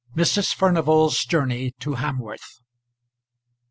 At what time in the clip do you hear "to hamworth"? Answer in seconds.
1.79-2.63